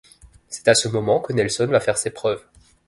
[0.49, 2.43] C'est à ce moment que Nelson va faire ses preuves.